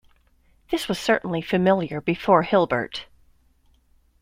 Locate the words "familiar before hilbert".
1.43-3.05